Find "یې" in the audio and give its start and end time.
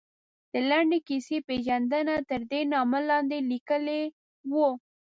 3.41-3.47